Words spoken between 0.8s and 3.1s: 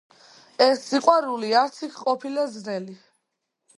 სიყვარული არც იქ ყოფილა ძნელი.